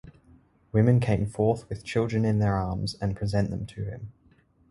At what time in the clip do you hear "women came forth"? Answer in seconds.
0.71-1.69